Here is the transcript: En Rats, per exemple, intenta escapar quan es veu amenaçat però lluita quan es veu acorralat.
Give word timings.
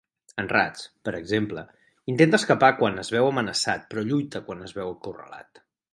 En 0.43 0.47
Rats, 0.51 0.85
per 1.09 1.13
exemple, 1.17 1.63
intenta 2.13 2.39
escapar 2.43 2.69
quan 2.81 2.97
es 3.05 3.13
veu 3.17 3.29
amenaçat 3.35 3.87
però 3.93 4.05
lluita 4.09 4.43
quan 4.49 4.65
es 4.69 4.75
veu 4.79 4.95
acorralat. 4.97 5.63